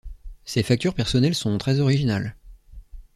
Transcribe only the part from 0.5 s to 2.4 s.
factures personnelles sont très originales.